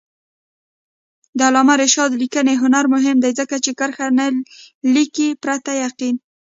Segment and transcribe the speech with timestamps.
[1.37, 4.25] د علامه رشاد لیکنی هنر مهم دی ځکه چې کرښه نه
[4.95, 6.15] لیکي پرته یقین.